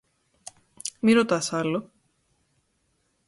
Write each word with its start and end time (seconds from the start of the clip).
Μη 0.99 1.13
ρωτάς 1.13 1.53
άλλο. 1.53 1.91